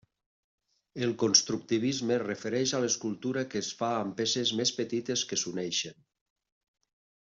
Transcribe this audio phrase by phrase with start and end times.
[1.07, 6.05] El constructivisme es refereix a l'escultura que es fa amb peces més petites que s'uneixen.